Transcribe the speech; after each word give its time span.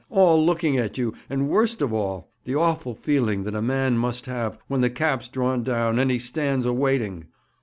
all 0.09 0.43
looking 0.43 0.79
at 0.79 0.97
you, 0.97 1.13
and, 1.29 1.47
worst 1.47 1.79
of 1.79 1.93
all, 1.93 2.31
the 2.45 2.55
awful 2.55 2.95
feeling 2.95 3.43
that 3.43 3.53
a 3.53 3.61
man 3.61 3.95
must 3.95 4.25
have 4.25 4.57
when 4.65 4.81
the 4.81 4.89
cap's 4.89 5.27
drawed 5.29 5.63
down, 5.63 5.99
and 5.99 6.09
he 6.09 6.17
stands 6.17 6.65
awaiting!' 6.65 7.27